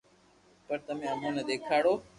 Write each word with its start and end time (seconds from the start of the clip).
پر 0.67 0.77
تمي 0.87 1.05
امو 1.13 1.29
ني 1.35 1.43
ديکاڙو 1.47 1.93